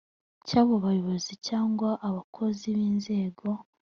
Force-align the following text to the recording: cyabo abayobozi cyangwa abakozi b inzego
cyabo 0.47 0.71
abayobozi 0.79 1.31
cyangwa 1.47 1.89
abakozi 2.07 2.65
b 2.77 2.79
inzego 2.89 3.45